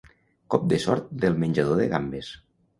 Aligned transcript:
Cop 0.53 0.65
de 0.73 0.79
sort 0.87 1.13
del 1.25 1.39
menjador 1.45 1.81
de 1.85 1.89
gambes. 1.95 2.35